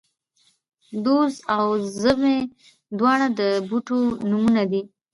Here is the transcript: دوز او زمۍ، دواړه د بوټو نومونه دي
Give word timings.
دوز 1.03 1.33
او 1.57 1.65
زمۍ، 2.01 2.39
دواړه 2.97 3.27
د 3.39 3.41
بوټو 3.67 3.99
نومونه 4.29 4.63
دي 4.71 4.81